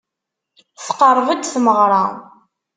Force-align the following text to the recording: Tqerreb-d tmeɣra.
Tqerreb-d 0.85 1.41
tmeɣra. 1.47 2.03